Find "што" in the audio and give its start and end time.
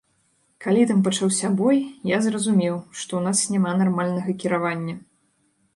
2.99-3.11